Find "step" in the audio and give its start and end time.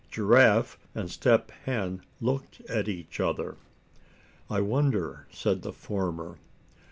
1.11-1.51